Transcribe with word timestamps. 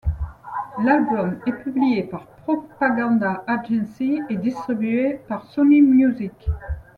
L'album 0.83 1.39
est 1.45 1.51
publié 1.63 2.01
par 2.01 2.25
Propaganda 2.25 3.43
Agency 3.45 4.19
et 4.31 4.35
distribué 4.37 5.19
par 5.27 5.45
Sony 5.45 5.83
Music. 5.83 6.33